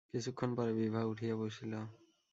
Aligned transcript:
কিছুক্ষণ 0.11 0.49
পরে 0.57 0.71
বিভা 0.73 1.01
উঠিয়া 1.03 1.35
বসিল। 1.35 1.73